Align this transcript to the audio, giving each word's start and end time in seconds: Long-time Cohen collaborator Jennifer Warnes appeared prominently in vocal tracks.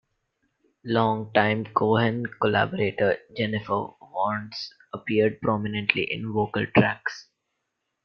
Long-time 0.83 1.63
Cohen 1.75 2.25
collaborator 2.41 3.17
Jennifer 3.37 3.89
Warnes 4.01 4.69
appeared 4.93 5.39
prominently 5.41 6.11
in 6.11 6.33
vocal 6.33 6.65
tracks. 6.75 7.27